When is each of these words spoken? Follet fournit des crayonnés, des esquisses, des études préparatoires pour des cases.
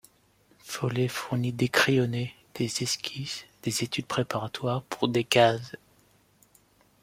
Follet 0.65 1.07
fournit 1.07 1.53
des 1.53 1.69
crayonnés, 1.69 2.33
des 2.55 2.81
esquisses, 2.81 3.45
des 3.61 3.83
études 3.83 4.07
préparatoires 4.07 4.81
pour 4.81 5.07
des 5.09 5.23
cases. 5.23 5.75